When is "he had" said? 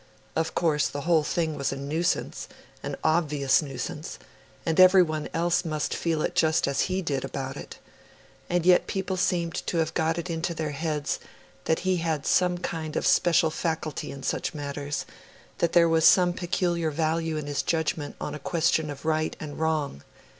11.81-12.25